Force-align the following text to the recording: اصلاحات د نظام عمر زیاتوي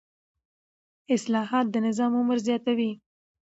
اصلاحات 1.15 1.65
د 1.71 1.75
نظام 1.87 2.11
عمر 2.19 2.37
زیاتوي 2.47 2.91